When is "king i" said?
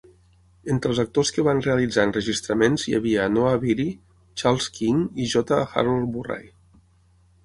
4.79-5.29